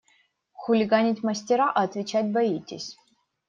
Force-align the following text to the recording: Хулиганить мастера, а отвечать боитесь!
Хулиганить 0.55 1.21
мастера, 1.21 1.69
а 1.71 1.83
отвечать 1.83 2.31
боитесь! 2.31 2.97